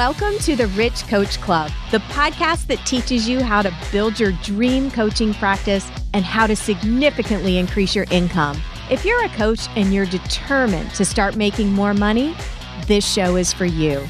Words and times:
Welcome 0.00 0.38
to 0.44 0.56
the 0.56 0.66
Rich 0.68 1.08
Coach 1.08 1.38
Club, 1.42 1.70
the 1.90 1.98
podcast 1.98 2.68
that 2.68 2.78
teaches 2.86 3.28
you 3.28 3.42
how 3.42 3.60
to 3.60 3.70
build 3.92 4.18
your 4.18 4.32
dream 4.42 4.90
coaching 4.90 5.34
practice 5.34 5.90
and 6.14 6.24
how 6.24 6.46
to 6.46 6.56
significantly 6.56 7.58
increase 7.58 7.94
your 7.94 8.06
income. 8.10 8.58
If 8.90 9.04
you're 9.04 9.22
a 9.22 9.28
coach 9.28 9.68
and 9.76 9.92
you're 9.92 10.06
determined 10.06 10.90
to 10.94 11.04
start 11.04 11.36
making 11.36 11.74
more 11.74 11.92
money, 11.92 12.34
this 12.86 13.06
show 13.06 13.36
is 13.36 13.52
for 13.52 13.66
you. 13.66 14.02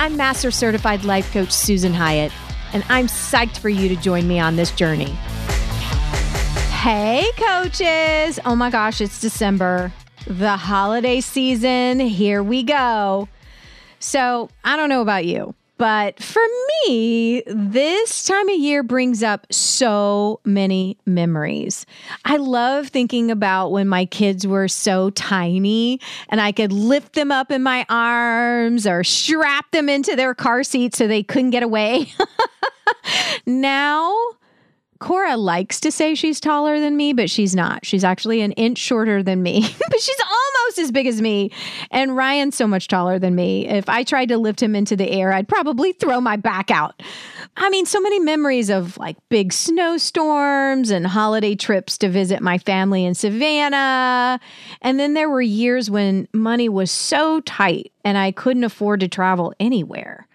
I'm 0.00 0.16
Master 0.16 0.50
Certified 0.50 1.04
Life 1.04 1.32
Coach 1.32 1.52
Susan 1.52 1.94
Hyatt, 1.94 2.32
and 2.72 2.82
I'm 2.88 3.06
psyched 3.06 3.58
for 3.58 3.68
you 3.68 3.88
to 3.88 3.94
join 3.94 4.26
me 4.26 4.40
on 4.40 4.56
this 4.56 4.72
journey. 4.72 5.12
Hey, 6.72 7.24
coaches! 7.36 8.40
Oh 8.44 8.56
my 8.56 8.70
gosh, 8.70 9.00
it's 9.00 9.20
December, 9.20 9.92
the 10.26 10.56
holiday 10.56 11.20
season. 11.20 12.00
Here 12.00 12.42
we 12.42 12.64
go. 12.64 13.28
So 14.00 14.48
I 14.64 14.76
don't 14.76 14.88
know 14.88 15.02
about 15.02 15.24
you, 15.24 15.54
but 15.78 16.20
for 16.20 16.42
me, 16.86 17.42
this 17.46 18.24
time 18.24 18.48
of 18.48 18.58
year 18.58 18.82
brings 18.82 19.22
up 19.22 19.46
so 19.52 20.40
many 20.44 20.98
memories. 21.06 21.86
I 22.24 22.36
love 22.36 22.88
thinking 22.88 23.30
about 23.30 23.70
when 23.70 23.86
my 23.86 24.04
kids 24.04 24.44
were 24.46 24.66
so 24.66 25.10
tiny 25.10 26.00
and 26.28 26.40
I 26.40 26.50
could 26.50 26.72
lift 26.72 27.14
them 27.14 27.30
up 27.30 27.52
in 27.52 27.62
my 27.62 27.86
arms 27.88 28.86
or 28.88 29.04
strap 29.04 29.70
them 29.70 29.88
into 29.88 30.16
their 30.16 30.34
car 30.34 30.64
seat 30.64 30.96
so 30.96 31.06
they 31.06 31.22
couldn't 31.22 31.50
get 31.50 31.62
away. 31.62 32.12
now, 33.46 34.14
Cora 35.00 35.36
likes 35.36 35.78
to 35.80 35.92
say 35.92 36.16
she's 36.16 36.40
taller 36.40 36.80
than 36.80 36.96
me, 36.96 37.12
but 37.12 37.30
she's 37.30 37.54
not. 37.54 37.86
She's 37.86 38.02
actually 38.02 38.40
an 38.40 38.52
inch 38.52 38.78
shorter 38.78 39.22
than 39.22 39.42
me, 39.42 39.60
but 39.88 40.00
she's 40.00 40.20
almost 40.20 40.78
as 40.78 40.90
big 40.90 41.06
as 41.06 41.22
me. 41.22 41.52
And 41.92 42.16
Ryan's 42.16 42.56
so 42.56 42.66
much 42.66 42.88
taller 42.88 43.18
than 43.18 43.36
me. 43.36 43.68
If 43.68 43.88
I 43.88 44.02
tried 44.02 44.28
to 44.30 44.38
lift 44.38 44.60
him 44.60 44.74
into 44.74 44.96
the 44.96 45.08
air, 45.08 45.32
I'd 45.32 45.46
probably 45.46 45.92
throw 45.92 46.20
my 46.20 46.36
back 46.36 46.72
out. 46.72 47.00
I 47.56 47.70
mean, 47.70 47.86
so 47.86 48.00
many 48.00 48.18
memories 48.18 48.70
of 48.70 48.98
like 48.98 49.16
big 49.28 49.52
snowstorms 49.52 50.90
and 50.90 51.06
holiday 51.06 51.54
trips 51.54 51.96
to 51.98 52.08
visit 52.08 52.42
my 52.42 52.58
family 52.58 53.04
in 53.04 53.14
Savannah. 53.14 54.40
And 54.82 54.98
then 54.98 55.14
there 55.14 55.30
were 55.30 55.42
years 55.42 55.90
when 55.90 56.26
money 56.32 56.68
was 56.68 56.90
so 56.90 57.40
tight 57.42 57.92
and 58.04 58.18
I 58.18 58.32
couldn't 58.32 58.64
afford 58.64 59.00
to 59.00 59.08
travel 59.08 59.54
anywhere. 59.60 60.26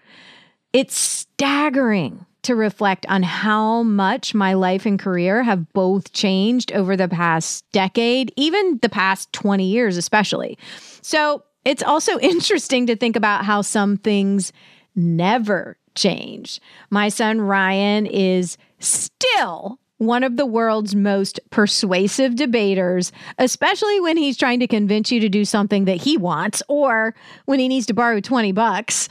It's 0.72 0.96
staggering 0.96 2.24
to 2.44 2.54
reflect 2.54 3.04
on 3.06 3.22
how 3.22 3.82
much 3.82 4.34
my 4.34 4.54
life 4.54 4.86
and 4.86 4.98
career 4.98 5.42
have 5.42 5.72
both 5.72 6.12
changed 6.12 6.72
over 6.72 6.96
the 6.96 7.08
past 7.08 7.64
decade, 7.72 8.32
even 8.36 8.78
the 8.82 8.88
past 8.88 9.32
20 9.32 9.64
years, 9.64 9.96
especially. 9.96 10.58
So 11.02 11.42
it's 11.64 11.82
also 11.82 12.18
interesting 12.20 12.86
to 12.86 12.96
think 12.96 13.16
about 13.16 13.44
how 13.44 13.62
some 13.62 13.96
things 13.96 14.52
never 14.94 15.76
change. 15.94 16.60
My 16.90 17.08
son 17.08 17.40
Ryan 17.40 18.06
is 18.06 18.56
still 18.78 19.78
one 20.06 20.24
of 20.24 20.36
the 20.36 20.46
world's 20.46 20.94
most 20.94 21.40
persuasive 21.50 22.36
debaters, 22.36 23.12
especially 23.38 24.00
when 24.00 24.16
he's 24.16 24.36
trying 24.36 24.60
to 24.60 24.66
convince 24.66 25.10
you 25.10 25.20
to 25.20 25.28
do 25.28 25.44
something 25.44 25.84
that 25.84 25.96
he 25.96 26.16
wants 26.16 26.62
or 26.68 27.14
when 27.46 27.58
he 27.58 27.68
needs 27.68 27.86
to 27.86 27.94
borrow 27.94 28.20
20 28.20 28.52
bucks. 28.52 29.08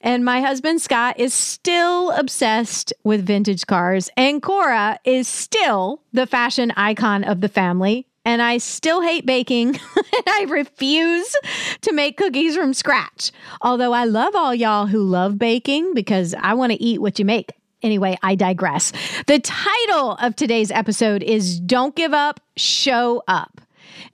And 0.00 0.24
my 0.24 0.40
husband 0.40 0.80
Scott 0.80 1.18
is 1.18 1.32
still 1.32 2.10
obsessed 2.12 2.92
with 3.04 3.26
vintage 3.26 3.66
cars, 3.66 4.10
and 4.16 4.42
Cora 4.42 4.98
is 5.04 5.28
still 5.28 6.02
the 6.12 6.26
fashion 6.26 6.72
icon 6.76 7.24
of 7.24 7.40
the 7.40 7.48
family. 7.48 8.06
And 8.26 8.40
I 8.40 8.56
still 8.56 9.02
hate 9.02 9.26
baking. 9.26 9.68
and 9.96 10.24
I 10.26 10.46
refuse 10.48 11.36
to 11.82 11.92
make 11.92 12.16
cookies 12.16 12.56
from 12.56 12.72
scratch. 12.72 13.30
Although 13.60 13.92
I 13.92 14.04
love 14.04 14.34
all 14.34 14.54
y'all 14.54 14.86
who 14.86 15.02
love 15.02 15.38
baking 15.38 15.92
because 15.92 16.34
I 16.38 16.54
want 16.54 16.72
to 16.72 16.82
eat 16.82 17.02
what 17.02 17.18
you 17.18 17.26
make. 17.26 17.52
Anyway, 17.84 18.16
I 18.22 18.34
digress. 18.34 18.92
The 19.26 19.38
title 19.38 20.12
of 20.12 20.34
today's 20.34 20.70
episode 20.70 21.22
is 21.22 21.60
Don't 21.60 21.94
Give 21.94 22.14
Up, 22.14 22.40
Show 22.56 23.22
Up. 23.28 23.60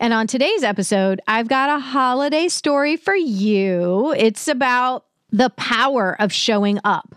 And 0.00 0.12
on 0.12 0.26
today's 0.26 0.64
episode, 0.64 1.20
I've 1.28 1.46
got 1.46 1.70
a 1.70 1.80
holiday 1.80 2.48
story 2.48 2.96
for 2.96 3.14
you. 3.14 4.12
It's 4.18 4.48
about 4.48 5.06
the 5.30 5.50
power 5.50 6.16
of 6.18 6.32
showing 6.32 6.80
up. 6.82 7.14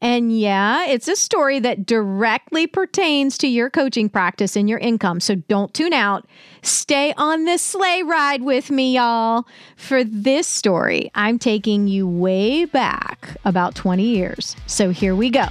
And 0.00 0.38
yeah, 0.38 0.86
it's 0.86 1.08
a 1.08 1.16
story 1.16 1.58
that 1.60 1.86
directly 1.86 2.66
pertains 2.66 3.38
to 3.38 3.48
your 3.48 3.70
coaching 3.70 4.08
practice 4.08 4.56
and 4.56 4.68
your 4.68 4.78
income. 4.78 5.20
So 5.20 5.36
don't 5.36 5.72
tune 5.72 5.92
out. 5.92 6.26
Stay 6.62 7.14
on 7.16 7.44
this 7.44 7.62
sleigh 7.62 8.02
ride 8.02 8.42
with 8.42 8.70
me, 8.70 8.94
y'all. 8.94 9.46
For 9.76 10.04
this 10.04 10.46
story, 10.46 11.10
I'm 11.14 11.38
taking 11.38 11.88
you 11.88 12.06
way 12.08 12.64
back 12.64 13.36
about 13.44 13.74
20 13.74 14.02
years. 14.02 14.56
So 14.66 14.90
here 14.90 15.14
we 15.14 15.30
go. 15.30 15.46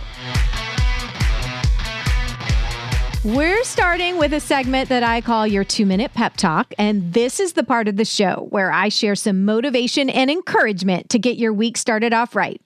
We're 3.25 3.63
starting 3.63 4.19
with 4.19 4.33
a 4.33 4.39
segment 4.39 4.87
that 4.89 5.01
I 5.01 5.19
call 5.19 5.47
your 5.47 5.63
two 5.63 5.87
minute 5.87 6.13
pep 6.13 6.37
talk. 6.37 6.75
And 6.77 7.11
this 7.11 7.39
is 7.39 7.53
the 7.53 7.63
part 7.63 7.87
of 7.87 7.95
the 7.95 8.05
show 8.05 8.45
where 8.51 8.71
I 8.71 8.89
share 8.89 9.15
some 9.15 9.45
motivation 9.45 10.11
and 10.11 10.29
encouragement 10.29 11.09
to 11.09 11.17
get 11.17 11.35
your 11.35 11.51
week 11.51 11.75
started 11.75 12.13
off 12.13 12.35
right. 12.35 12.61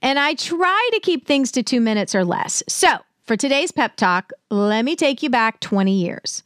And 0.00 0.18
I 0.18 0.32
try 0.32 0.88
to 0.94 1.00
keep 1.00 1.26
things 1.26 1.52
to 1.52 1.62
two 1.62 1.82
minutes 1.82 2.14
or 2.14 2.24
less. 2.24 2.62
So 2.66 2.88
for 3.26 3.36
today's 3.36 3.70
pep 3.70 3.96
talk, 3.96 4.32
let 4.48 4.86
me 4.86 4.96
take 4.96 5.22
you 5.22 5.28
back 5.28 5.60
20 5.60 5.92
years. 5.92 6.42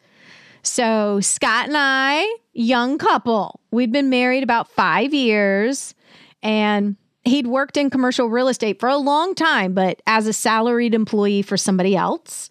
So 0.64 1.20
Scott 1.20 1.68
and 1.68 1.76
I, 1.76 2.26
young 2.54 2.98
couple, 2.98 3.60
we'd 3.70 3.92
been 3.92 4.10
married 4.10 4.42
about 4.42 4.72
five 4.72 5.14
years 5.14 5.94
and 6.42 6.96
he'd 7.22 7.46
worked 7.46 7.76
in 7.76 7.90
commercial 7.90 8.28
real 8.28 8.48
estate 8.48 8.80
for 8.80 8.88
a 8.88 8.96
long 8.96 9.36
time, 9.36 9.72
but 9.72 10.02
as 10.08 10.26
a 10.26 10.32
salaried 10.32 10.94
employee 10.94 11.42
for 11.42 11.56
somebody 11.56 11.94
else. 11.94 12.50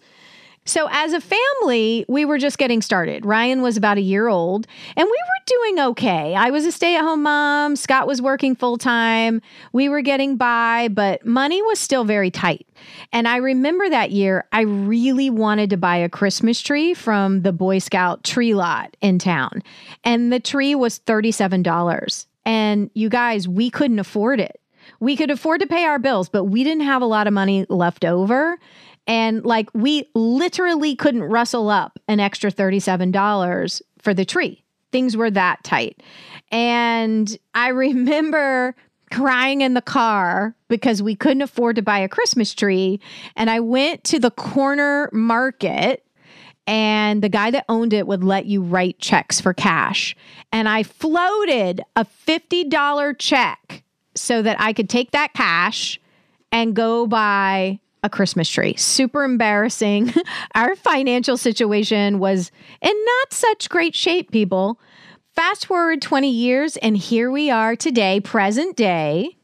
So, 0.64 0.88
as 0.92 1.12
a 1.12 1.20
family, 1.20 2.04
we 2.08 2.24
were 2.24 2.38
just 2.38 2.56
getting 2.56 2.82
started. 2.82 3.26
Ryan 3.26 3.62
was 3.62 3.76
about 3.76 3.98
a 3.98 4.00
year 4.00 4.28
old, 4.28 4.68
and 4.96 5.04
we 5.04 5.10
were 5.10 5.44
doing 5.46 5.80
okay. 5.88 6.36
I 6.36 6.50
was 6.50 6.64
a 6.64 6.70
stay 6.70 6.94
at 6.96 7.02
home 7.02 7.24
mom. 7.24 7.74
Scott 7.74 8.06
was 8.06 8.22
working 8.22 8.54
full 8.54 8.78
time. 8.78 9.42
We 9.72 9.88
were 9.88 10.02
getting 10.02 10.36
by, 10.36 10.88
but 10.88 11.26
money 11.26 11.60
was 11.62 11.80
still 11.80 12.04
very 12.04 12.30
tight. 12.30 12.64
And 13.12 13.26
I 13.26 13.38
remember 13.38 13.90
that 13.90 14.12
year, 14.12 14.44
I 14.52 14.60
really 14.60 15.30
wanted 15.30 15.68
to 15.70 15.76
buy 15.76 15.96
a 15.96 16.08
Christmas 16.08 16.60
tree 16.60 16.94
from 16.94 17.42
the 17.42 17.52
Boy 17.52 17.78
Scout 17.78 18.22
tree 18.22 18.54
lot 18.54 18.96
in 19.00 19.18
town. 19.18 19.62
And 20.04 20.32
the 20.32 20.40
tree 20.40 20.76
was 20.76 21.00
$37. 21.00 22.26
And 22.44 22.88
you 22.94 23.08
guys, 23.08 23.48
we 23.48 23.68
couldn't 23.68 23.98
afford 23.98 24.38
it. 24.38 24.60
We 25.00 25.16
could 25.16 25.30
afford 25.30 25.60
to 25.60 25.66
pay 25.66 25.84
our 25.84 25.98
bills, 25.98 26.28
but 26.28 26.44
we 26.44 26.64
didn't 26.64 26.84
have 26.84 27.02
a 27.02 27.06
lot 27.06 27.26
of 27.26 27.32
money 27.32 27.66
left 27.68 28.04
over. 28.04 28.58
And 29.06 29.44
like 29.44 29.68
we 29.74 30.08
literally 30.14 30.94
couldn't 30.94 31.24
rustle 31.24 31.68
up 31.68 31.98
an 32.08 32.20
extra 32.20 32.50
$37 32.50 33.82
for 33.98 34.14
the 34.14 34.24
tree. 34.24 34.62
Things 34.90 35.16
were 35.16 35.30
that 35.30 35.64
tight. 35.64 36.02
And 36.50 37.36
I 37.54 37.68
remember 37.68 38.74
crying 39.12 39.60
in 39.60 39.74
the 39.74 39.82
car 39.82 40.54
because 40.68 41.02
we 41.02 41.14
couldn't 41.14 41.42
afford 41.42 41.76
to 41.76 41.82
buy 41.82 41.98
a 41.98 42.08
Christmas 42.08 42.54
tree. 42.54 43.00
And 43.36 43.50
I 43.50 43.60
went 43.60 44.04
to 44.04 44.18
the 44.18 44.30
corner 44.30 45.10
market 45.12 46.04
and 46.66 47.22
the 47.22 47.28
guy 47.28 47.50
that 47.50 47.64
owned 47.68 47.92
it 47.92 48.06
would 48.06 48.24
let 48.24 48.46
you 48.46 48.62
write 48.62 48.98
checks 48.98 49.40
for 49.40 49.52
cash. 49.52 50.16
And 50.52 50.68
I 50.68 50.82
floated 50.82 51.82
a 51.96 52.06
$50 52.26 53.18
check 53.18 53.82
so 54.14 54.42
that 54.42 54.60
I 54.60 54.72
could 54.72 54.88
take 54.88 55.10
that 55.10 55.34
cash 55.34 56.00
and 56.50 56.76
go 56.76 57.06
buy 57.06 57.80
a 58.02 58.10
Christmas 58.10 58.48
tree. 58.48 58.74
Super 58.76 59.24
embarrassing. 59.24 60.12
Our 60.54 60.74
financial 60.76 61.36
situation 61.36 62.18
was 62.18 62.50
in 62.80 63.04
not 63.04 63.32
such 63.32 63.68
great 63.68 63.94
shape, 63.94 64.30
people. 64.32 64.80
Fast 65.34 65.66
forward 65.66 66.02
20 66.02 66.28
years, 66.28 66.76
and 66.78 66.96
here 66.96 67.30
we 67.30 67.50
are 67.50 67.74
today, 67.76 68.20
present 68.20 68.76
day. 68.76 69.36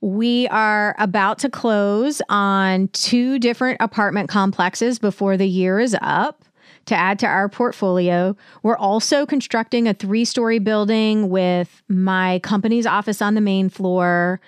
We 0.00 0.46
are 0.48 0.94
about 0.98 1.38
to 1.40 1.50
close 1.50 2.22
on 2.28 2.88
two 2.88 3.38
different 3.38 3.78
apartment 3.80 4.28
complexes 4.28 4.98
before 4.98 5.36
the 5.36 5.48
year 5.48 5.80
is 5.80 5.96
up 6.00 6.44
to 6.86 6.94
add 6.94 7.18
to 7.20 7.26
our 7.26 7.48
portfolio. 7.48 8.36
We're 8.62 8.76
also 8.76 9.26
constructing 9.26 9.88
a 9.88 9.94
three 9.94 10.24
story 10.24 10.58
building 10.58 11.30
with 11.30 11.82
my 11.88 12.38
company's 12.40 12.86
office 12.86 13.22
on 13.22 13.34
the 13.34 13.40
main 13.40 13.68
floor. 13.68 14.40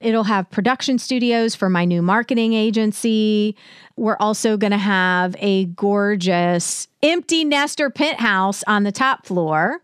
It'll 0.00 0.24
have 0.24 0.50
production 0.50 0.98
studios 0.98 1.54
for 1.54 1.68
my 1.68 1.84
new 1.84 2.00
marketing 2.00 2.54
agency. 2.54 3.54
We're 3.96 4.16
also 4.18 4.56
going 4.56 4.70
to 4.70 4.78
have 4.78 5.36
a 5.38 5.66
gorgeous 5.66 6.88
empty 7.02 7.44
nester 7.44 7.90
penthouse 7.90 8.64
on 8.66 8.84
the 8.84 8.92
top 8.92 9.26
floor. 9.26 9.82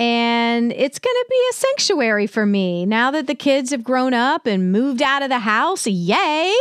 And 0.00 0.72
it's 0.72 0.98
going 0.98 1.14
to 1.14 1.26
be 1.28 1.46
a 1.50 1.52
sanctuary 1.52 2.26
for 2.26 2.46
me 2.46 2.86
now 2.86 3.10
that 3.10 3.26
the 3.26 3.34
kids 3.34 3.70
have 3.70 3.84
grown 3.84 4.14
up 4.14 4.46
and 4.46 4.72
moved 4.72 5.02
out 5.02 5.22
of 5.22 5.28
the 5.28 5.38
house. 5.38 5.86
Yay! 5.86 6.54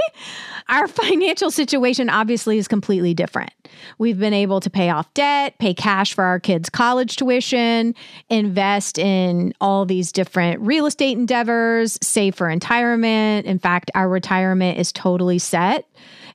Our 0.68 0.88
financial 0.90 1.50
situation 1.50 2.10
obviously 2.10 2.58
is 2.58 2.68
completely 2.68 3.14
different. 3.14 3.52
We've 3.98 4.20
been 4.20 4.34
able 4.34 4.60
to 4.60 4.70
pay 4.70 4.90
off 4.90 5.14
debt, 5.14 5.58
pay 5.58 5.74
cash 5.74 6.14
for 6.14 6.26
our 6.26 6.38
kids' 6.38 6.70
college 6.70 7.16
tuition, 7.16 7.96
invest 8.30 9.00
in 9.00 9.54
all 9.62 9.86
these 9.86 10.12
different 10.12 10.60
real 10.60 10.86
estate 10.86 11.18
endeavors, 11.18 11.98
save 12.02 12.36
for 12.36 12.48
retirement. 12.48 13.48
In 13.48 13.58
fact, 13.58 13.90
our 13.96 14.10
retirement 14.10 14.78
is 14.78 14.92
totally 14.92 15.40
set 15.40 15.88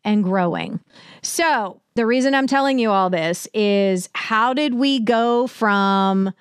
and 0.04 0.24
growing. 0.24 0.80
So, 1.20 1.82
the 1.96 2.06
reason 2.06 2.34
I'm 2.34 2.46
telling 2.46 2.78
you 2.78 2.90
all 2.90 3.10
this 3.10 3.46
is 3.52 4.08
how 4.14 4.54
did 4.54 4.74
we 4.74 5.00
go 5.00 5.46
from 5.46 6.32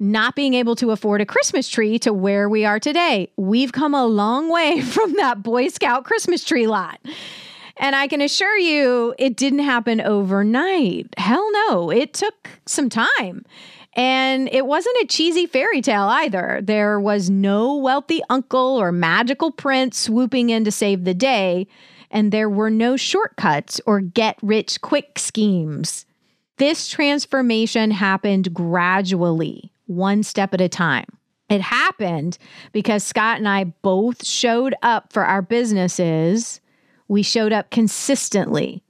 not 0.00 0.34
being 0.34 0.54
able 0.54 0.74
to 0.76 0.90
afford 0.90 1.20
a 1.20 1.26
Christmas 1.26 1.68
tree 1.68 1.98
to 2.00 2.12
where 2.12 2.48
we 2.48 2.64
are 2.64 2.80
today. 2.80 3.30
We've 3.36 3.70
come 3.70 3.94
a 3.94 4.06
long 4.06 4.50
way 4.50 4.80
from 4.84 5.12
that 5.14 5.42
Boy 5.42 5.68
Scout 5.68 6.04
Christmas 6.04 6.42
tree 6.42 6.66
lot. 6.66 6.98
And 7.76 7.94
I 7.94 8.08
can 8.08 8.20
assure 8.20 8.58
you, 8.58 9.14
it 9.18 9.36
didn't 9.36 9.60
happen 9.60 10.00
overnight. 10.00 11.14
Hell 11.16 11.50
no, 11.52 11.90
it 11.90 12.14
took 12.14 12.48
some 12.66 12.88
time. 12.88 13.44
And 13.94 14.48
it 14.52 14.66
wasn't 14.66 14.96
a 15.02 15.06
cheesy 15.06 15.46
fairy 15.46 15.82
tale 15.82 16.04
either. 16.04 16.60
There 16.62 17.00
was 17.00 17.28
no 17.28 17.76
wealthy 17.76 18.22
uncle 18.30 18.76
or 18.80 18.92
magical 18.92 19.50
prince 19.50 19.98
swooping 19.98 20.50
in 20.50 20.64
to 20.64 20.70
save 20.70 21.04
the 21.04 21.14
day. 21.14 21.66
And 22.10 22.32
there 22.32 22.50
were 22.50 22.70
no 22.70 22.96
shortcuts 22.96 23.80
or 23.86 24.00
get 24.00 24.38
rich 24.42 24.80
quick 24.80 25.18
schemes. 25.18 26.06
This 26.58 26.88
transformation 26.88 27.90
happened 27.90 28.52
gradually 28.52 29.69
one 29.90 30.22
step 30.22 30.54
at 30.54 30.60
a 30.60 30.68
time. 30.68 31.06
It 31.48 31.60
happened 31.60 32.38
because 32.72 33.02
Scott 33.02 33.38
and 33.38 33.48
I 33.48 33.64
both 33.64 34.24
showed 34.24 34.74
up 34.82 35.12
for 35.12 35.24
our 35.24 35.42
businesses. 35.42 36.60
We 37.08 37.24
showed 37.24 37.52
up 37.52 37.70
consistently, 37.70 38.84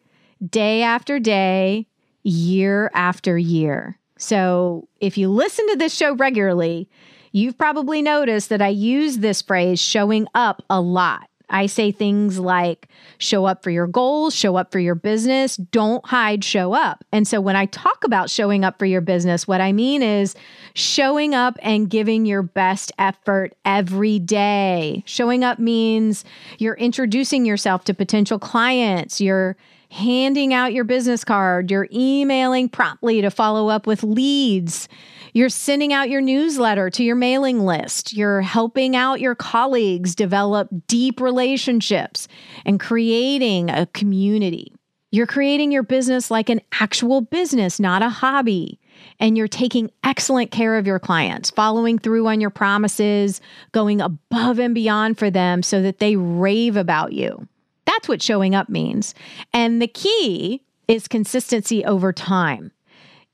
day 0.47 0.83
after 0.83 1.19
day, 1.19 1.87
year 2.23 2.91
after 2.93 3.39
year. 3.39 3.99
So 4.19 4.89
if 5.01 5.17
you 5.17 5.31
listen 5.31 5.67
to 5.69 5.77
this 5.77 5.95
show 5.95 6.15
regularly, 6.15 6.87
you've 7.33 7.57
probably 7.57 8.03
noticed 8.03 8.51
that 8.51 8.61
I 8.61 8.69
use 8.69 9.19
this 9.19 9.41
phrase 9.41 9.81
showing 9.81 10.27
up 10.35 10.63
a 10.69 10.83
lot. 10.83 11.30
I 11.51 11.67
say 11.67 11.93
things 11.93 12.39
like 12.39 12.89
show 13.19 13.45
up 13.45 13.63
for 13.63 13.71
your 13.71 13.87
goals, 13.87 14.35
show 14.35 14.57
up 14.57 14.73
for 14.73 14.79
your 14.79 14.95
business, 14.95 15.57
don't 15.57 16.05
hide, 16.07 16.45
show 16.45 16.73
up. 16.73 17.05
And 17.13 17.27
so 17.27 17.41
when 17.41 17.57
I 17.57 17.67
talk 17.67 18.05
about 18.05 18.31
showing 18.31 18.65
up 18.65 18.79
for 18.79 18.87
your 18.87 19.01
business, 19.01 19.47
what 19.47 19.61
I 19.61 19.73
mean 19.73 20.03
is 20.03 20.35
showing 20.75 21.35
up 21.35 21.59
and 21.63 21.91
giving 21.91 22.25
your 22.25 22.43
best 22.43 22.93
effort 22.99 23.55
every 23.65 24.19
day. 24.19 25.03
Showing 25.07 25.45
up 25.45 25.59
means 25.59 26.25
you're 26.59 26.75
introducing 26.75 27.45
yourself 27.45 27.85
to 27.85 27.95
potential 27.95 28.39
clients, 28.39 29.21
you're 29.21 29.57
handing 29.91 30.55
out 30.55 30.73
your 30.73 30.85
business 30.85 31.25
card, 31.25 31.71
you're 31.71 31.89
emailing 31.93 32.69
promptly 32.69 33.21
to 33.21 33.31
follow 33.31 33.69
up 33.69 33.87
with 33.87 34.03
leads. 34.03 34.89
You're 35.33 35.49
sending 35.49 35.93
out 35.93 36.09
your 36.09 36.21
newsletter 36.21 36.91
to 36.91 37.05
your 37.05 37.17
mailing 37.17 37.61
list. 37.61 38.13
You're 38.13 38.41
helping 38.41 38.97
out 38.97 39.21
your 39.21 39.35
colleagues 39.35 40.15
develop 40.15 40.69
deep 40.87 41.21
relationships 41.21 42.29
and 42.65 42.81
creating 42.81 43.71
a 43.71 43.87
community. 43.87 44.73
You're 45.13 45.27
creating 45.27 45.73
your 45.73 45.83
business 45.83 46.31
like 46.31 46.49
an 46.49 46.61
actual 46.81 47.21
business, 47.21 47.81
not 47.81 48.03
a 48.03 48.09
hobby. 48.09 48.79
And 49.19 49.37
you're 49.37 49.49
taking 49.49 49.91
excellent 50.05 50.51
care 50.51 50.77
of 50.77 50.87
your 50.87 50.99
clients, 50.99 51.51
following 51.51 51.99
through 51.99 52.29
on 52.29 52.41
your 52.41 52.51
promises, 52.51 53.41
going 53.73 54.01
above 54.01 54.59
and 54.59 54.75
beyond 54.75 55.19
for 55.19 55.31
them 55.31 55.63
so 55.63 55.83
that 55.83 55.99
they 55.99 56.17
rave 56.17 56.77
about 56.77 57.13
you. 57.13 57.49
That's 57.91 58.09
what 58.09 58.23
showing 58.23 58.55
up 58.55 58.69
means. 58.69 59.15
And 59.53 59.83
the 59.83 59.89
key 59.89 60.63
is 60.87 61.09
consistency 61.09 61.85
over 61.85 62.13
time 62.13 62.73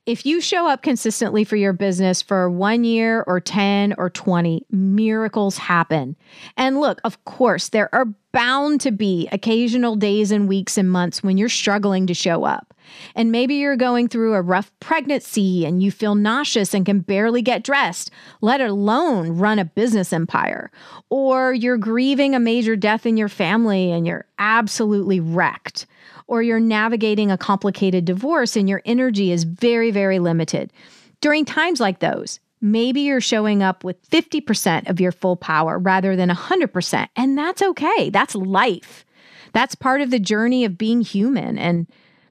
if 0.06 0.24
you 0.24 0.40
show 0.40 0.68
up 0.68 0.82
consistently 0.82 1.42
for 1.42 1.56
your 1.56 1.72
business 1.72 2.22
for 2.22 2.48
one 2.48 2.84
year 2.84 3.24
or 3.26 3.40
10 3.40 3.94
or 3.98 4.08
20, 4.08 4.64
miracles 4.70 5.58
happen. 5.58 6.16
And 6.56 6.80
look, 6.80 7.00
of 7.02 7.24
course, 7.24 7.70
there 7.70 7.92
are 7.92 8.06
bound 8.30 8.80
to 8.82 8.92
be 8.92 9.28
occasional 9.32 9.96
days 9.96 10.30
and 10.30 10.48
weeks 10.48 10.78
and 10.78 10.90
months 10.90 11.24
when 11.24 11.36
you're 11.36 11.48
struggling 11.48 12.06
to 12.06 12.14
show 12.14 12.44
up. 12.44 12.72
And 13.14 13.32
maybe 13.32 13.54
you're 13.54 13.76
going 13.76 14.08
through 14.08 14.34
a 14.34 14.42
rough 14.42 14.70
pregnancy 14.80 15.64
and 15.64 15.82
you 15.82 15.90
feel 15.90 16.14
nauseous 16.14 16.74
and 16.74 16.86
can 16.86 17.00
barely 17.00 17.42
get 17.42 17.64
dressed, 17.64 18.10
let 18.40 18.60
alone 18.60 19.30
run 19.30 19.58
a 19.58 19.64
business 19.64 20.12
empire. 20.12 20.70
Or 21.10 21.52
you're 21.52 21.78
grieving 21.78 22.34
a 22.34 22.40
major 22.40 22.76
death 22.76 23.06
in 23.06 23.16
your 23.16 23.28
family 23.28 23.92
and 23.92 24.06
you're 24.06 24.26
absolutely 24.38 25.20
wrecked 25.20 25.86
or 26.26 26.42
you're 26.42 26.60
navigating 26.60 27.30
a 27.30 27.38
complicated 27.38 28.04
divorce 28.04 28.56
and 28.56 28.68
your 28.68 28.82
energy 28.84 29.30
is 29.30 29.44
very, 29.44 29.90
very 29.90 30.18
limited. 30.18 30.72
During 31.20 31.44
times 31.44 31.80
like 31.80 32.00
those, 32.00 32.40
maybe 32.60 33.02
you're 33.02 33.20
showing 33.20 33.62
up 33.62 33.84
with 33.84 34.08
50% 34.10 34.88
of 34.88 35.00
your 35.00 35.12
full 35.12 35.36
power 35.36 35.78
rather 35.78 36.16
than 36.16 36.28
100%. 36.28 37.08
And 37.16 37.38
that's 37.38 37.62
okay. 37.62 38.10
That's 38.10 38.34
life. 38.34 39.04
That's 39.52 39.74
part 39.74 40.00
of 40.00 40.10
the 40.10 40.18
journey 40.18 40.64
of 40.64 40.78
being 40.78 41.00
human. 41.00 41.58
And 41.58 41.86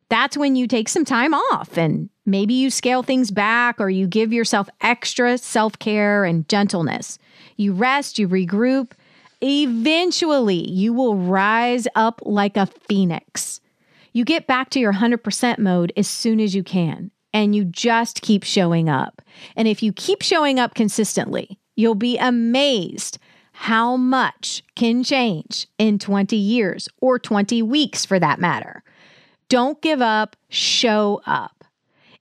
that's 0.10 0.38
when 0.38 0.56
you 0.56 0.68
take 0.68 0.90
some 0.90 1.06
time 1.06 1.34
off 1.34 1.78
and 1.78 2.10
maybe 2.26 2.54
you 2.54 2.70
scale 2.70 3.04
things 3.04 3.32
back 3.32 3.80
or 3.80 3.90
you 3.90 4.08
give 4.08 4.32
yourself 4.32 4.70
extra 4.82 5.38
self 5.38 5.78
care 5.80 6.26
and 6.26 6.48
gentleness. 6.48 7.18
You 7.58 7.74
rest, 7.74 8.20
you 8.20 8.28
regroup. 8.28 8.92
Eventually, 9.42 10.70
you 10.70 10.94
will 10.94 11.16
rise 11.16 11.88
up 11.96 12.22
like 12.24 12.58
a 12.58 12.68
phoenix. 12.88 13.62
You 14.14 14.24
get 14.24 14.48
back 14.48 14.70
to 14.72 14.80
your 14.80 14.94
100% 14.94 15.60
mode 15.60 15.92
as 15.98 16.08
soon 16.08 16.40
as 16.40 16.56
you 16.56 16.64
can, 16.64 17.12
and 17.34 17.54
you 17.54 17.66
just 17.66 18.22
keep 18.22 18.44
showing 18.44 18.88
up. 18.88 19.22
And 19.56 19.68
if 19.68 19.84
you 19.84 19.92
keep 19.92 20.22
showing 20.22 20.58
up 20.58 20.74
consistently, 20.74 21.60
you'll 21.76 21.96
be 21.96 22.18
amazed 22.18 23.18
how 23.52 23.98
much 23.98 24.64
can 24.76 25.04
change 25.04 25.68
in 25.78 26.00
20 26.00 26.36
years 26.36 26.88
or 27.02 27.20
20 27.20 27.62
weeks 27.62 28.06
for 28.06 28.20
that 28.20 28.40
matter. 28.40 28.84
Don't 29.50 29.82
give 29.82 30.02
up, 30.02 30.36
show 30.50 31.22
up. 31.26 31.64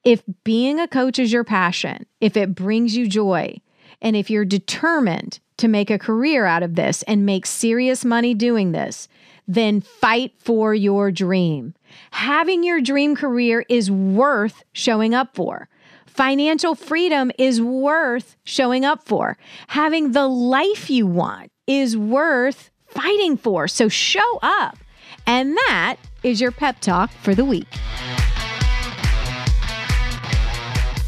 If 0.05 0.23
being 0.45 0.79
a 0.79 0.89
coach 0.89 1.19
is 1.19 1.33
your 1.33 1.45
passion, 1.45 2.07
if 2.21 2.37
it 2.37 2.55
brings 2.55 2.97
you 2.97 3.09
joy, 3.09 3.61
and 4.03 4.15
if 4.17 4.29
you're 4.29 4.45
determined 4.45 5.41
to 5.57 5.69
make 5.69 5.91
a 5.91 5.99
career 5.99 6.45
out 6.45 6.63
of 6.63 6.75
this 6.75 7.03
and 7.05 7.25
make 7.25 7.47
serious 7.47 8.05
money 8.05 8.35
doing 8.35 8.73
this, 8.73 9.09
then 9.49 9.81
fight 9.81 10.33
for 10.39 10.75
your 10.75 11.11
dream. 11.11 11.75
Having 12.11 12.65
your 12.65 12.81
dream 12.81 13.17
career 13.17 13.65
is 13.69 13.91
worth 13.91 14.63
showing 14.73 15.15
up 15.15 15.35
for. 15.35 15.69
Financial 16.07 16.75
freedom 16.75 17.31
is 17.39 17.61
worth 17.61 18.37
showing 18.45 18.85
up 18.85 19.05
for. 19.05 19.37
Having 19.69 20.13
the 20.13 20.29
life 20.29 20.91
you 20.91 21.07
want 21.07 21.51
is 21.67 21.97
worth 21.97 22.71
fighting 22.87 23.37
for. 23.37 23.67
So 23.69 23.89
show 23.89 24.39
up. 24.43 24.79
And 25.27 25.57
that 25.57 25.97
is 26.25 26.41
your 26.41 26.51
pep 26.51 26.81
talk 26.81 27.11
for 27.11 27.35
the 27.35 27.45
week. 27.45 27.69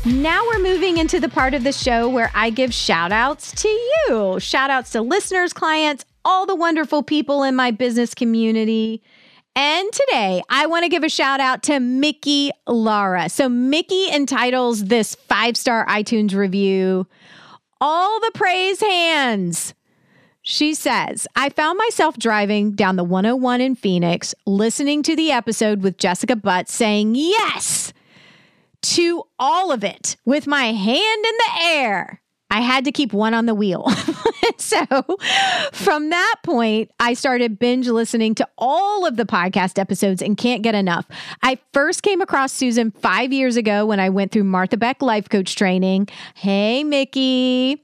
Now 0.04 0.46
we're 0.46 0.60
moving 0.60 0.98
into 0.98 1.18
the 1.18 1.28
part 1.28 1.52
of 1.52 1.64
the 1.64 1.72
show 1.72 2.08
where 2.08 2.30
I 2.32 2.50
give 2.50 2.72
shout 2.72 3.10
outs 3.10 3.50
to 3.62 3.68
you. 3.68 4.38
Shout 4.38 4.70
outs 4.70 4.90
to 4.90 5.02
listeners, 5.02 5.52
clients, 5.52 6.04
all 6.24 6.46
the 6.46 6.54
wonderful 6.54 7.02
people 7.02 7.42
in 7.42 7.56
my 7.56 7.72
business 7.72 8.14
community. 8.14 9.02
And 9.56 9.90
today, 9.92 10.42
I 10.48 10.66
want 10.66 10.84
to 10.84 10.88
give 10.88 11.02
a 11.02 11.08
shout 11.08 11.40
out 11.40 11.64
to 11.64 11.80
Mickey 11.80 12.52
Lara. 12.68 13.28
So, 13.28 13.48
Mickey 13.48 14.08
entitles 14.10 14.84
this 14.84 15.14
five 15.14 15.56
star 15.56 15.84
iTunes 15.86 16.34
review, 16.34 17.06
All 17.80 18.20
the 18.20 18.30
Praise 18.32 18.80
Hands. 18.80 19.74
She 20.48 20.74
says, 20.74 21.26
I 21.34 21.48
found 21.48 21.76
myself 21.76 22.18
driving 22.18 22.70
down 22.70 22.94
the 22.94 23.02
101 23.02 23.60
in 23.60 23.74
Phoenix, 23.74 24.32
listening 24.46 25.02
to 25.02 25.16
the 25.16 25.32
episode 25.32 25.82
with 25.82 25.98
Jessica 25.98 26.36
Butt 26.36 26.68
saying 26.68 27.16
yes 27.16 27.92
to 28.82 29.24
all 29.40 29.72
of 29.72 29.82
it 29.82 30.16
with 30.24 30.46
my 30.46 30.66
hand 30.66 31.24
in 31.26 31.34
the 31.36 31.64
air. 31.64 32.22
I 32.48 32.60
had 32.60 32.84
to 32.84 32.92
keep 32.92 33.12
one 33.12 33.34
on 33.34 33.46
the 33.46 33.56
wheel. 33.56 33.90
so 34.56 34.86
from 35.72 36.10
that 36.10 36.36
point, 36.44 36.92
I 37.00 37.14
started 37.14 37.58
binge 37.58 37.88
listening 37.88 38.36
to 38.36 38.48
all 38.56 39.04
of 39.04 39.16
the 39.16 39.24
podcast 39.24 39.80
episodes 39.80 40.22
and 40.22 40.36
can't 40.36 40.62
get 40.62 40.76
enough. 40.76 41.06
I 41.42 41.58
first 41.72 42.04
came 42.04 42.20
across 42.20 42.52
Susan 42.52 42.92
five 42.92 43.32
years 43.32 43.56
ago 43.56 43.84
when 43.84 43.98
I 43.98 44.10
went 44.10 44.30
through 44.30 44.44
Martha 44.44 44.76
Beck 44.76 45.02
life 45.02 45.28
coach 45.28 45.56
training. 45.56 46.06
Hey, 46.34 46.84
Mickey. 46.84 47.82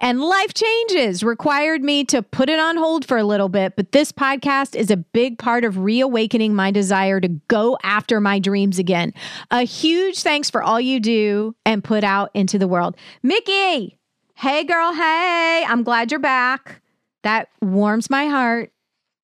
And 0.00 0.20
life 0.20 0.52
changes 0.54 1.22
required 1.22 1.82
me 1.82 2.04
to 2.06 2.20
put 2.20 2.48
it 2.48 2.58
on 2.58 2.76
hold 2.76 3.06
for 3.06 3.16
a 3.16 3.24
little 3.24 3.48
bit, 3.48 3.76
but 3.76 3.92
this 3.92 4.10
podcast 4.10 4.74
is 4.74 4.90
a 4.90 4.96
big 4.96 5.38
part 5.38 5.64
of 5.64 5.78
reawakening 5.78 6.54
my 6.54 6.70
desire 6.70 7.20
to 7.20 7.28
go 7.48 7.78
after 7.82 8.20
my 8.20 8.38
dreams 8.38 8.78
again. 8.78 9.14
A 9.50 9.62
huge 9.62 10.22
thanks 10.22 10.50
for 10.50 10.62
all 10.62 10.80
you 10.80 10.98
do 10.98 11.54
and 11.64 11.84
put 11.84 12.02
out 12.02 12.30
into 12.34 12.58
the 12.58 12.66
world. 12.68 12.96
Mickey, 13.22 13.98
hey 14.34 14.64
girl, 14.64 14.92
hey, 14.92 15.64
I'm 15.66 15.84
glad 15.84 16.10
you're 16.10 16.20
back. 16.20 16.82
That 17.22 17.48
warms 17.62 18.10
my 18.10 18.26
heart. 18.26 18.72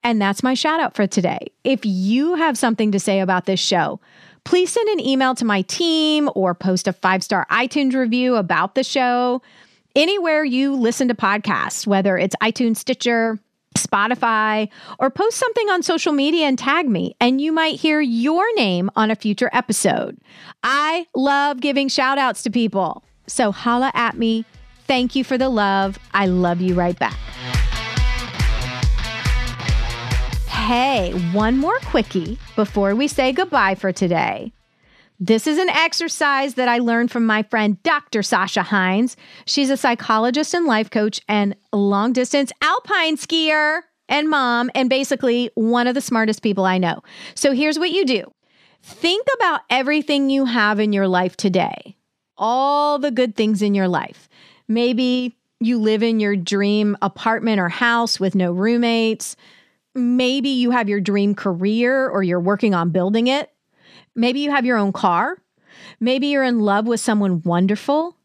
And 0.03 0.23
that's 0.23 0.43
my 0.43 0.55
shout 0.55 0.81
out 0.81 0.95
for 0.95 1.07
today. 1.07 1.49
If 1.63 1.81
you 1.85 2.37
have 2.37 2.57
something 2.57 2.93
to 2.93 2.99
say 2.99 3.21
about 3.21 3.45
this 3.45 3.61
show, 3.61 4.01
please 4.45 4.71
send 4.73 4.89
an 4.89 5.01
email 5.01 5.35
to 5.35 5.45
my 5.45 5.63
team 5.63 6.31
or 6.35 6.55
post 6.55 6.89
a 6.89 6.93
five 6.93 7.23
star 7.23 7.47
iTunes 7.51 7.95
review 7.95 8.37
about 8.37 8.75
the 8.77 8.85
show. 8.85 9.43
Anywhere 9.97 10.45
you 10.45 10.75
listen 10.75 11.09
to 11.09 11.15
podcasts, 11.15 11.85
whether 11.85 12.17
it's 12.17 12.37
iTunes, 12.41 12.77
Stitcher, 12.77 13.41
Spotify, 13.77 14.69
or 15.01 15.11
post 15.11 15.37
something 15.37 15.69
on 15.69 15.83
social 15.83 16.13
media 16.13 16.47
and 16.47 16.57
tag 16.57 16.89
me, 16.89 17.17
and 17.21 17.41
you 17.41 17.51
might 17.51 17.75
hear 17.75 18.01
your 18.01 18.45
name 18.55 18.89
on 18.95 19.11
a 19.11 19.17
future 19.17 19.51
episode. 19.53 20.17
I 20.63 21.07
love 21.17 21.61
giving 21.61 21.89
shout 21.89 22.19
outs 22.19 22.45
to 22.45 22.51
people. 22.51 23.05
So 23.27 23.51
holla 23.51 23.91
at 23.95 24.17
me. 24.17 24.45
Thank 24.87 25.17
you 25.17 25.25
for 25.25 25.37
the 25.37 25.49
love. 25.49 25.99
I 26.15 26.27
love 26.27 26.61
you 26.61 26.75
right 26.75 26.99
back. 26.99 27.19
Hey, 30.47 31.13
one 31.33 31.57
more 31.57 31.79
quickie 31.81 32.39
before 32.55 32.95
we 32.95 33.09
say 33.09 33.33
goodbye 33.33 33.75
for 33.75 33.91
today. 33.91 34.53
This 35.23 35.47
is 35.47 35.59
an 35.59 35.69
exercise 35.69 36.55
that 36.55 36.67
I 36.67 36.79
learned 36.79 37.11
from 37.11 37.27
my 37.27 37.43
friend 37.43 37.81
Dr. 37.83 38.23
Sasha 38.23 38.63
Heinz. 38.63 39.19
She's 39.45 39.69
a 39.69 39.77
psychologist 39.77 40.55
and 40.55 40.65
life 40.65 40.89
coach 40.89 41.21
and 41.29 41.55
long 41.75 42.15
distance 42.15 42.51
alpine 42.63 43.19
skier 43.19 43.83
and 44.09 44.31
mom, 44.31 44.71
and 44.75 44.89
basically 44.89 45.51
one 45.55 45.87
of 45.87 45.95
the 45.95 46.01
smartest 46.01 46.43
people 46.43 46.65
I 46.65 46.79
know. 46.79 47.03
So 47.35 47.53
here's 47.53 47.79
what 47.79 47.91
you 47.91 48.07
do 48.07 48.33
think 48.83 49.27
about 49.37 49.61
everything 49.69 50.31
you 50.31 50.47
have 50.47 50.81
in 50.81 50.95
your 50.95 51.07
life 51.07 51.37
today, 51.37 51.97
all 52.39 52.99
the 52.99 53.11
good 53.11 53.37
things 53.37 53.61
in 53.61 53.75
your 53.75 53.89
life. 53.89 54.27
Maybe 54.69 55.37
you 55.61 55.79
live 55.79 56.03
in 56.03 56.19
your 56.19 56.35
dream 56.35 56.97
apartment 57.03 57.61
or 57.61 57.69
house 57.69 58.19
with 58.19 58.35
no 58.35 58.53
roommates. 58.53 59.37
Maybe 59.95 60.49
you 60.49 60.71
have 60.71 60.89
your 60.89 61.01
dream 61.01 61.35
career 61.35 62.09
or 62.09 62.23
you're 62.23 62.41
working 62.41 62.73
on 62.73 62.89
building 62.89 63.27
it. 63.27 63.51
Maybe 64.15 64.41
you 64.41 64.51
have 64.51 64.67
your 64.67 64.77
own 64.77 64.93
car. 64.93 65.39
Maybe 65.99 66.29
you're 66.29 66.45
in 66.45 66.61
love 66.61 66.87
with 66.87 67.01
someone 67.01 67.43
wonderful. 67.43 68.17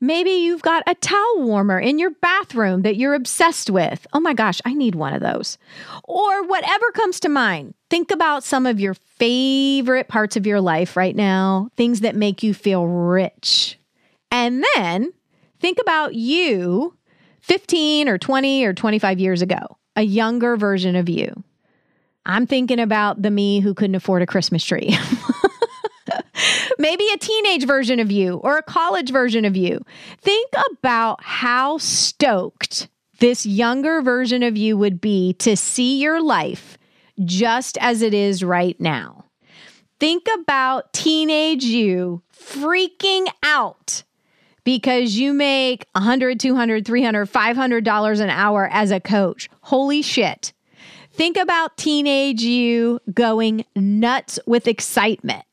Maybe 0.00 0.30
you've 0.30 0.62
got 0.62 0.84
a 0.86 0.94
towel 0.94 1.42
warmer 1.42 1.78
in 1.78 1.98
your 1.98 2.10
bathroom 2.10 2.82
that 2.82 2.96
you're 2.96 3.14
obsessed 3.14 3.68
with. 3.68 4.06
Oh 4.12 4.20
my 4.20 4.32
gosh, 4.32 4.60
I 4.64 4.72
need 4.72 4.94
one 4.94 5.12
of 5.12 5.20
those. 5.20 5.58
Or 6.04 6.44
whatever 6.44 6.92
comes 6.92 7.18
to 7.20 7.28
mind. 7.28 7.74
Think 7.90 8.12
about 8.12 8.44
some 8.44 8.64
of 8.64 8.78
your 8.78 8.94
favorite 8.94 10.06
parts 10.06 10.36
of 10.36 10.46
your 10.46 10.60
life 10.60 10.96
right 10.96 11.16
now, 11.16 11.70
things 11.76 12.00
that 12.00 12.14
make 12.14 12.42
you 12.42 12.54
feel 12.54 12.86
rich. 12.86 13.78
And 14.30 14.64
then 14.76 15.12
think 15.58 15.78
about 15.80 16.14
you 16.14 16.94
15 17.40 18.08
or 18.08 18.18
20 18.18 18.64
or 18.64 18.72
25 18.72 19.18
years 19.18 19.42
ago 19.42 19.78
a 19.96 20.02
younger 20.02 20.56
version 20.56 20.94
of 20.94 21.08
you. 21.08 21.42
I'm 22.26 22.46
thinking 22.46 22.80
about 22.80 23.22
the 23.22 23.30
me 23.30 23.60
who 23.60 23.74
couldn't 23.74 23.94
afford 23.94 24.22
a 24.22 24.26
Christmas 24.26 24.64
tree. 24.64 24.96
Maybe 26.78 27.04
a 27.12 27.18
teenage 27.18 27.66
version 27.66 28.00
of 28.00 28.12
you 28.12 28.36
or 28.36 28.58
a 28.58 28.62
college 28.62 29.10
version 29.10 29.44
of 29.44 29.56
you. 29.56 29.84
Think 30.20 30.50
about 30.70 31.22
how 31.22 31.78
stoked 31.78 32.88
this 33.18 33.44
younger 33.44 34.00
version 34.00 34.42
of 34.42 34.56
you 34.56 34.76
would 34.76 35.00
be 35.00 35.32
to 35.34 35.56
see 35.56 36.00
your 36.00 36.22
life 36.22 36.78
just 37.24 37.76
as 37.80 38.02
it 38.02 38.14
is 38.14 38.44
right 38.44 38.78
now. 38.80 39.24
Think 39.98 40.26
about 40.40 40.92
teenage 40.92 41.64
you 41.64 42.22
freaking 42.32 43.26
out 43.42 44.04
because 44.62 45.16
you 45.16 45.32
make 45.32 45.86
100, 45.92 46.38
200, 46.38 46.86
300, 46.86 47.26
500 47.26 47.84
dollars 47.84 48.20
an 48.20 48.30
hour 48.30 48.68
as 48.70 48.90
a 48.92 49.00
coach. 49.00 49.48
Holy 49.62 50.02
shit. 50.02 50.52
Think 51.18 51.36
about 51.36 51.76
teenage 51.76 52.42
you 52.42 53.00
going 53.12 53.64
nuts 53.74 54.38
with 54.46 54.68
excitement 54.68 55.44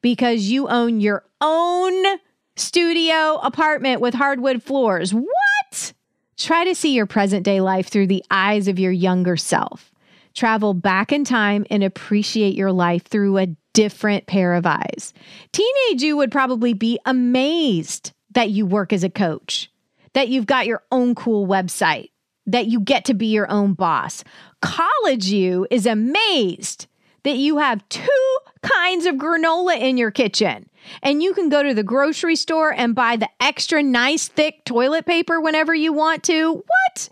because 0.00 0.42
you 0.42 0.68
own 0.68 1.00
your 1.00 1.24
own 1.40 2.20
studio 2.54 3.40
apartment 3.42 4.00
with 4.00 4.14
hardwood 4.14 4.62
floors. 4.62 5.12
What? 5.12 5.92
Try 6.36 6.62
to 6.62 6.76
see 6.76 6.94
your 6.94 7.06
present 7.06 7.44
day 7.44 7.60
life 7.60 7.88
through 7.88 8.06
the 8.06 8.22
eyes 8.30 8.68
of 8.68 8.78
your 8.78 8.92
younger 8.92 9.36
self. 9.36 9.90
Travel 10.34 10.72
back 10.72 11.10
in 11.10 11.24
time 11.24 11.66
and 11.68 11.82
appreciate 11.82 12.54
your 12.54 12.70
life 12.70 13.02
through 13.02 13.38
a 13.38 13.48
different 13.72 14.26
pair 14.26 14.54
of 14.54 14.66
eyes. 14.66 15.12
Teenage 15.50 16.00
you 16.00 16.16
would 16.16 16.30
probably 16.30 16.74
be 16.74 17.00
amazed 17.06 18.12
that 18.30 18.50
you 18.50 18.66
work 18.66 18.92
as 18.92 19.02
a 19.02 19.10
coach, 19.10 19.68
that 20.12 20.28
you've 20.28 20.46
got 20.46 20.68
your 20.68 20.84
own 20.92 21.16
cool 21.16 21.44
website, 21.44 22.10
that 22.46 22.66
you 22.66 22.80
get 22.80 23.04
to 23.06 23.14
be 23.14 23.26
your 23.26 23.50
own 23.50 23.74
boss. 23.74 24.24
College 24.60 25.26
you 25.26 25.66
is 25.70 25.86
amazed 25.86 26.86
that 27.24 27.36
you 27.36 27.58
have 27.58 27.88
two 27.88 28.36
kinds 28.62 29.06
of 29.06 29.14
granola 29.14 29.78
in 29.78 29.96
your 29.96 30.10
kitchen. 30.10 30.68
And 31.02 31.22
you 31.22 31.34
can 31.34 31.48
go 31.48 31.62
to 31.62 31.74
the 31.74 31.84
grocery 31.84 32.34
store 32.34 32.72
and 32.72 32.94
buy 32.94 33.16
the 33.16 33.28
extra 33.40 33.82
nice 33.82 34.28
thick 34.28 34.64
toilet 34.64 35.06
paper 35.06 35.40
whenever 35.40 35.74
you 35.74 35.92
want 35.92 36.24
to. 36.24 36.54
What? 36.54 37.10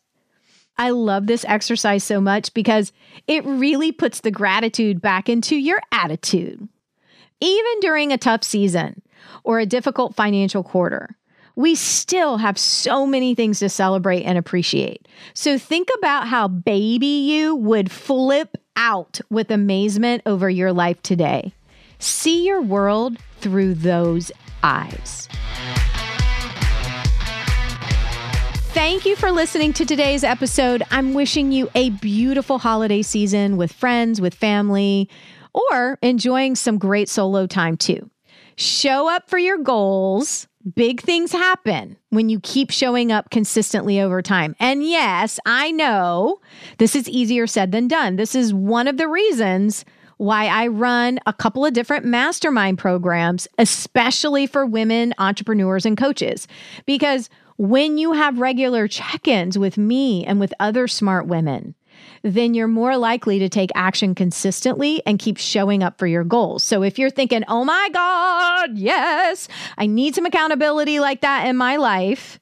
I 0.76 0.90
love 0.90 1.26
this 1.26 1.44
exercise 1.46 2.02
so 2.02 2.20
much 2.20 2.52
because 2.54 2.92
it 3.28 3.44
really 3.44 3.92
puts 3.92 4.20
the 4.20 4.30
gratitude 4.30 5.00
back 5.00 5.28
into 5.28 5.54
your 5.54 5.80
attitude. 5.92 6.68
Even 7.40 7.80
during 7.80 8.12
a 8.12 8.18
tough 8.18 8.42
season, 8.42 9.02
or 9.44 9.58
a 9.58 9.66
difficult 9.66 10.14
financial 10.14 10.62
quarter. 10.62 11.16
We 11.56 11.74
still 11.74 12.38
have 12.38 12.58
so 12.58 13.06
many 13.06 13.34
things 13.34 13.58
to 13.58 13.68
celebrate 13.68 14.22
and 14.22 14.38
appreciate. 14.38 15.06
So 15.34 15.58
think 15.58 15.88
about 15.98 16.28
how 16.28 16.48
baby 16.48 17.06
you 17.06 17.54
would 17.56 17.90
flip 17.90 18.56
out 18.76 19.20
with 19.30 19.50
amazement 19.50 20.22
over 20.26 20.48
your 20.48 20.72
life 20.72 21.02
today. 21.02 21.52
See 21.98 22.46
your 22.46 22.62
world 22.62 23.18
through 23.40 23.74
those 23.74 24.32
eyes. 24.62 25.28
Thank 28.72 29.04
you 29.04 29.16
for 29.16 29.32
listening 29.32 29.72
to 29.74 29.84
today's 29.84 30.22
episode. 30.22 30.84
I'm 30.90 31.12
wishing 31.12 31.50
you 31.50 31.68
a 31.74 31.90
beautiful 31.90 32.58
holiday 32.58 33.02
season 33.02 33.56
with 33.56 33.72
friends, 33.72 34.20
with 34.20 34.32
family, 34.32 35.08
or 35.52 35.98
enjoying 36.02 36.54
some 36.54 36.78
great 36.78 37.08
solo 37.08 37.46
time 37.46 37.76
too. 37.76 38.08
Show 38.56 39.08
up 39.08 39.28
for 39.28 39.38
your 39.38 39.58
goals. 39.58 40.46
Big 40.74 41.00
things 41.00 41.32
happen 41.32 41.96
when 42.10 42.28
you 42.28 42.38
keep 42.40 42.70
showing 42.70 43.10
up 43.10 43.30
consistently 43.30 43.98
over 43.98 44.20
time. 44.20 44.54
And 44.60 44.84
yes, 44.84 45.40
I 45.46 45.70
know 45.70 46.40
this 46.76 46.94
is 46.94 47.08
easier 47.08 47.46
said 47.46 47.72
than 47.72 47.88
done. 47.88 48.16
This 48.16 48.34
is 48.34 48.52
one 48.52 48.86
of 48.86 48.98
the 48.98 49.08
reasons 49.08 49.86
why 50.18 50.48
I 50.48 50.66
run 50.66 51.18
a 51.24 51.32
couple 51.32 51.64
of 51.64 51.72
different 51.72 52.04
mastermind 52.04 52.76
programs, 52.76 53.48
especially 53.56 54.46
for 54.46 54.66
women 54.66 55.14
entrepreneurs 55.16 55.86
and 55.86 55.96
coaches. 55.96 56.46
Because 56.84 57.30
when 57.56 57.96
you 57.96 58.12
have 58.12 58.38
regular 58.38 58.86
check 58.86 59.26
ins 59.26 59.56
with 59.56 59.78
me 59.78 60.26
and 60.26 60.38
with 60.38 60.52
other 60.60 60.86
smart 60.86 61.26
women, 61.26 61.74
then 62.22 62.54
you're 62.54 62.68
more 62.68 62.96
likely 62.96 63.38
to 63.38 63.48
take 63.48 63.70
action 63.74 64.14
consistently 64.14 65.02
and 65.06 65.18
keep 65.18 65.38
showing 65.38 65.82
up 65.82 65.98
for 65.98 66.06
your 66.06 66.24
goals. 66.24 66.62
So 66.62 66.82
if 66.82 66.98
you're 66.98 67.10
thinking, 67.10 67.44
oh 67.48 67.64
my 67.64 67.88
God, 67.92 68.76
yes, 68.76 69.48
I 69.78 69.86
need 69.86 70.14
some 70.14 70.26
accountability 70.26 71.00
like 71.00 71.20
that 71.22 71.46
in 71.46 71.56
my 71.56 71.76
life, 71.76 72.38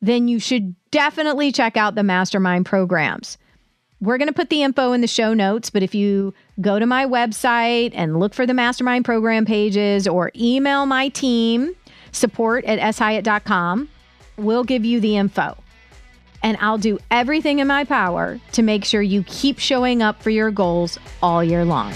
then 0.00 0.28
you 0.28 0.38
should 0.38 0.74
definitely 0.90 1.52
check 1.52 1.76
out 1.76 1.94
the 1.94 2.02
mastermind 2.02 2.66
programs. 2.66 3.38
We're 4.00 4.18
going 4.18 4.28
to 4.28 4.34
put 4.34 4.48
the 4.48 4.62
info 4.62 4.92
in 4.92 5.00
the 5.00 5.08
show 5.08 5.34
notes, 5.34 5.70
but 5.70 5.82
if 5.82 5.94
you 5.94 6.32
go 6.60 6.78
to 6.78 6.86
my 6.86 7.04
website 7.04 7.90
and 7.94 8.20
look 8.20 8.32
for 8.32 8.46
the 8.46 8.54
mastermind 8.54 9.04
program 9.04 9.44
pages 9.44 10.06
or 10.06 10.30
email 10.36 10.86
my 10.86 11.08
team, 11.08 11.74
support 12.12 12.64
at 12.64 12.78
shyatt.com, 12.94 13.88
we'll 14.36 14.64
give 14.64 14.84
you 14.84 15.00
the 15.00 15.16
info 15.16 15.56
and 16.42 16.56
I'll 16.60 16.78
do 16.78 16.98
everything 17.10 17.58
in 17.58 17.66
my 17.66 17.84
power 17.84 18.40
to 18.52 18.62
make 18.62 18.84
sure 18.84 19.02
you 19.02 19.22
keep 19.24 19.58
showing 19.58 20.02
up 20.02 20.22
for 20.22 20.30
your 20.30 20.50
goals 20.50 20.98
all 21.22 21.42
year 21.42 21.64
long. 21.64 21.92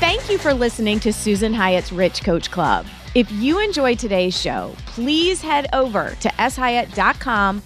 Thank 0.00 0.28
you 0.28 0.38
for 0.38 0.52
listening 0.52 0.98
to 1.00 1.12
Susan 1.12 1.54
Hyatt's 1.54 1.92
Rich 1.92 2.24
Coach 2.24 2.50
Club. 2.50 2.86
If 3.14 3.30
you 3.30 3.60
enjoyed 3.60 3.98
today's 3.98 4.38
show, 4.38 4.74
please 4.86 5.40
head 5.42 5.68
over 5.72 6.16
to 6.20 6.28
shyatt.com 6.30 7.60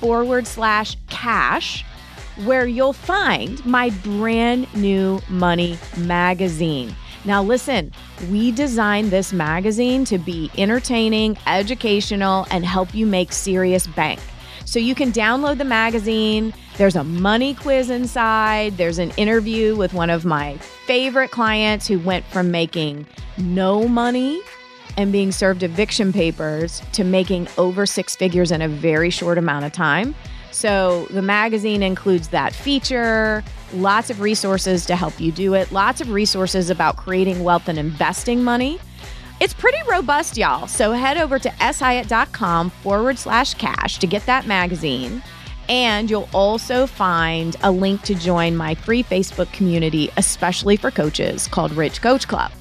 forward 0.00 0.46
slash 0.46 0.96
cash, 1.08 1.84
where 2.44 2.66
you'll 2.66 2.92
find 2.92 3.64
my 3.66 3.90
brand 3.90 4.72
new 4.74 5.20
money 5.28 5.78
magazine. 5.96 6.94
Now, 7.24 7.42
listen, 7.42 7.90
we 8.30 8.50
designed 8.52 9.10
this 9.10 9.32
magazine 9.32 10.04
to 10.06 10.18
be 10.18 10.50
entertaining, 10.58 11.38
educational, 11.46 12.46
and 12.50 12.64
help 12.64 12.94
you 12.94 13.06
make 13.06 13.32
serious 13.32 13.86
bank. 13.86 14.20
So 14.64 14.78
you 14.78 14.94
can 14.94 15.12
download 15.12 15.58
the 15.58 15.64
magazine. 15.64 16.52
There's 16.76 16.96
a 16.96 17.04
money 17.04 17.54
quiz 17.54 17.90
inside. 17.90 18.76
There's 18.76 18.98
an 18.98 19.10
interview 19.16 19.76
with 19.76 19.94
one 19.94 20.10
of 20.10 20.24
my 20.24 20.56
favorite 20.86 21.30
clients 21.30 21.86
who 21.86 21.98
went 21.98 22.24
from 22.26 22.50
making 22.50 23.06
no 23.38 23.86
money 23.86 24.40
and 24.96 25.12
being 25.12 25.32
served 25.32 25.62
eviction 25.62 26.12
papers 26.12 26.82
to 26.92 27.04
making 27.04 27.48
over 27.58 27.86
six 27.86 28.16
figures 28.16 28.50
in 28.50 28.62
a 28.62 28.68
very 28.68 29.10
short 29.10 29.38
amount 29.38 29.64
of 29.64 29.72
time. 29.72 30.14
So 30.50 31.06
the 31.06 31.22
magazine 31.22 31.82
includes 31.82 32.28
that 32.28 32.54
feature, 32.54 33.42
lots 33.72 34.08
of 34.08 34.20
resources 34.20 34.86
to 34.86 34.94
help 34.94 35.20
you 35.20 35.32
do 35.32 35.54
it, 35.54 35.72
lots 35.72 36.00
of 36.00 36.10
resources 36.10 36.70
about 36.70 36.96
creating 36.96 37.42
wealth 37.42 37.68
and 37.68 37.76
investing 37.76 38.44
money. 38.44 38.78
It's 39.40 39.54
pretty 39.54 39.78
robust, 39.88 40.36
y'all. 40.36 40.66
So 40.66 40.92
head 40.92 41.18
over 41.18 41.38
to 41.38 41.48
shyatt.com 41.50 42.70
forward 42.70 43.18
slash 43.18 43.54
cash 43.54 43.98
to 43.98 44.06
get 44.06 44.24
that 44.26 44.46
magazine. 44.46 45.22
And 45.68 46.10
you'll 46.10 46.28
also 46.34 46.86
find 46.86 47.56
a 47.62 47.70
link 47.70 48.02
to 48.02 48.14
join 48.14 48.56
my 48.56 48.74
free 48.74 49.02
Facebook 49.02 49.50
community, 49.52 50.10
especially 50.16 50.76
for 50.76 50.90
coaches, 50.90 51.48
called 51.48 51.72
Rich 51.72 52.02
Coach 52.02 52.28
Club. 52.28 52.52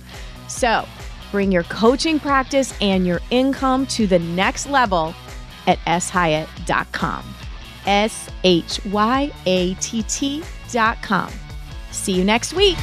So 0.47 0.87
bring 1.31 1.51
your 1.51 1.63
coaching 1.63 2.19
practice 2.19 2.73
and 2.81 3.05
your 3.05 3.19
income 3.29 3.85
to 3.87 4.07
the 4.07 4.19
next 4.19 4.67
level 4.67 5.13
at 5.67 5.79
shyatt.com. 5.79 7.35
S 7.85 8.29
H 8.43 8.79
Y 8.85 9.31
A 9.45 9.73
T 9.75 10.03
T 10.03 10.43
dot 10.71 11.01
com. 11.01 11.31
See 11.91 12.13
you 12.13 12.23
next 12.23 12.53
week. 12.53 12.77